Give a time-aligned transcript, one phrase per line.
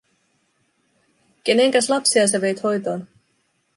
[1.43, 3.07] “Kenenkäs lapsia sä veit hoitoon?